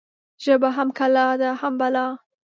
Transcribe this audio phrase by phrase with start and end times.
[0.43, 2.07] ژبه هم کلا ده هم بلا.